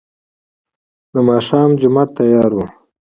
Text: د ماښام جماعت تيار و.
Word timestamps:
د 1.13 1.15
ماښام 1.29 1.69
جماعت 1.81 2.09
تيار 2.19 2.51
و. 2.55 2.59